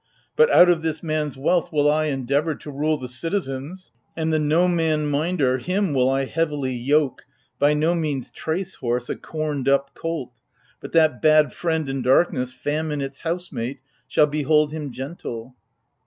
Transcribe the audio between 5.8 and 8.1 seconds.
will I heavily yoke— by no